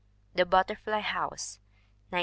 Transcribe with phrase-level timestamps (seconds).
[0.33, 1.59] The Butterfly House,
[2.09, 2.19] 1912.